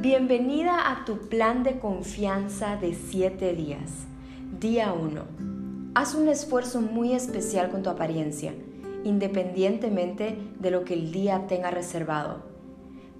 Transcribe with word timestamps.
Bienvenida 0.00 0.90
a 0.90 1.04
tu 1.04 1.28
plan 1.28 1.62
de 1.62 1.78
confianza 1.78 2.76
de 2.76 2.94
7 2.94 3.52
días. 3.52 4.06
Día 4.58 4.94
1. 4.94 5.22
Haz 5.94 6.14
un 6.14 6.28
esfuerzo 6.28 6.80
muy 6.80 7.12
especial 7.12 7.68
con 7.68 7.82
tu 7.82 7.90
apariencia, 7.90 8.54
independientemente 9.04 10.38
de 10.58 10.70
lo 10.70 10.86
que 10.86 10.94
el 10.94 11.12
día 11.12 11.46
tenga 11.48 11.70
reservado. 11.70 12.38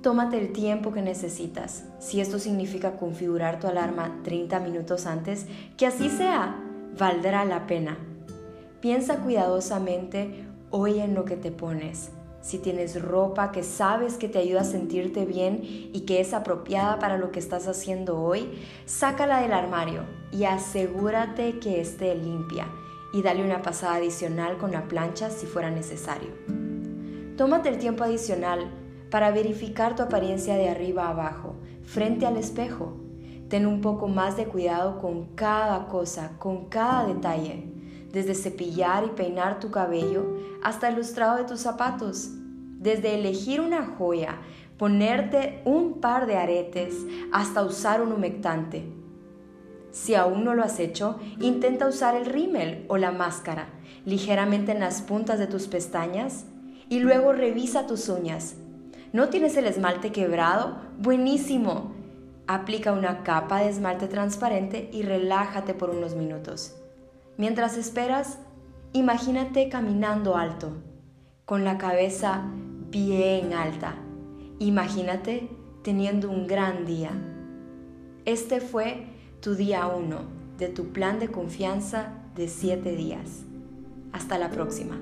Tómate 0.00 0.38
el 0.38 0.54
tiempo 0.54 0.90
que 0.90 1.02
necesitas. 1.02 1.84
Si 1.98 2.18
esto 2.18 2.38
significa 2.38 2.96
configurar 2.96 3.60
tu 3.60 3.66
alarma 3.66 4.18
30 4.24 4.58
minutos 4.60 5.04
antes, 5.04 5.46
que 5.76 5.86
así 5.86 6.08
sea, 6.08 6.64
valdrá 6.98 7.44
la 7.44 7.66
pena. 7.66 7.98
Piensa 8.80 9.18
cuidadosamente 9.18 10.46
hoy 10.70 11.00
en 11.00 11.14
lo 11.14 11.26
que 11.26 11.36
te 11.36 11.50
pones 11.50 12.10
si 12.42 12.58
tienes 12.58 13.00
ropa 13.00 13.52
que 13.52 13.62
sabes 13.62 14.16
que 14.16 14.28
te 14.28 14.38
ayuda 14.38 14.62
a 14.62 14.64
sentirte 14.64 15.26
bien 15.26 15.60
y 15.62 16.00
que 16.06 16.20
es 16.20 16.32
apropiada 16.32 16.98
para 16.98 17.18
lo 17.18 17.30
que 17.30 17.38
estás 17.38 17.68
haciendo 17.68 18.20
hoy, 18.20 18.48
sácala 18.86 19.42
del 19.42 19.52
armario 19.52 20.04
y 20.32 20.44
asegúrate 20.44 21.58
que 21.58 21.80
esté 21.80 22.14
limpia 22.14 22.66
y 23.12 23.22
dale 23.22 23.44
una 23.44 23.62
pasada 23.62 23.96
adicional 23.96 24.56
con 24.56 24.72
la 24.72 24.88
plancha 24.88 25.30
si 25.30 25.46
fuera 25.46 25.70
necesario. 25.70 26.30
Tómate 27.36 27.68
el 27.68 27.78
tiempo 27.78 28.04
adicional 28.04 28.70
para 29.10 29.30
verificar 29.30 29.96
tu 29.96 30.02
apariencia 30.02 30.54
de 30.54 30.68
arriba 30.68 31.06
a 31.06 31.10
abajo, 31.10 31.56
frente 31.82 32.26
al 32.26 32.36
espejo. 32.36 32.96
Ten 33.48 33.66
un 33.66 33.80
poco 33.80 34.08
más 34.08 34.36
de 34.36 34.46
cuidado 34.46 35.00
con 35.00 35.34
cada 35.34 35.88
cosa, 35.88 36.32
con 36.38 36.66
cada 36.66 37.06
detalle 37.06 37.70
desde 38.12 38.34
cepillar 38.34 39.04
y 39.04 39.10
peinar 39.10 39.60
tu 39.60 39.70
cabello 39.70 40.36
hasta 40.62 40.88
el 40.88 40.96
lustrado 40.96 41.36
de 41.36 41.44
tus 41.44 41.60
zapatos, 41.60 42.30
desde 42.80 43.14
elegir 43.14 43.60
una 43.60 43.86
joya, 43.86 44.40
ponerte 44.76 45.62
un 45.64 46.00
par 46.00 46.26
de 46.26 46.36
aretes, 46.36 46.94
hasta 47.30 47.62
usar 47.62 48.02
un 48.02 48.12
humectante. 48.12 48.84
Si 49.92 50.16
aún 50.16 50.44
no 50.44 50.54
lo 50.54 50.64
has 50.64 50.80
hecho, 50.80 51.20
intenta 51.40 51.86
usar 51.86 52.16
el 52.16 52.26
rímel 52.26 52.84
o 52.88 52.96
la 52.96 53.12
máscara 53.12 53.68
ligeramente 54.04 54.72
en 54.72 54.80
las 54.80 55.02
puntas 55.02 55.38
de 55.38 55.46
tus 55.46 55.66
pestañas 55.66 56.44
y 56.88 57.00
luego 57.00 57.32
revisa 57.32 57.86
tus 57.86 58.08
uñas. 58.08 58.56
¿No 59.12 59.28
tienes 59.28 59.56
el 59.56 59.66
esmalte 59.66 60.12
quebrado? 60.12 60.78
Buenísimo. 60.98 61.92
Aplica 62.46 62.92
una 62.92 63.22
capa 63.22 63.60
de 63.60 63.68
esmalte 63.68 64.08
transparente 64.08 64.88
y 64.92 65.02
relájate 65.02 65.74
por 65.74 65.90
unos 65.90 66.14
minutos. 66.14 66.76
Mientras 67.36 67.76
esperas, 67.76 68.38
imagínate 68.92 69.68
caminando 69.68 70.36
alto, 70.36 70.72
con 71.44 71.64
la 71.64 71.78
cabeza 71.78 72.44
bien 72.90 73.52
alta. 73.52 73.94
Imagínate 74.58 75.48
teniendo 75.82 76.30
un 76.30 76.46
gran 76.46 76.84
día. 76.84 77.10
Este 78.24 78.60
fue 78.60 79.06
tu 79.40 79.54
día 79.54 79.86
1 79.86 80.18
de 80.58 80.68
tu 80.68 80.92
plan 80.92 81.18
de 81.18 81.28
confianza 81.28 82.12
de 82.36 82.48
7 82.48 82.94
días. 82.94 83.44
Hasta 84.12 84.38
la 84.38 84.50
próxima. 84.50 85.00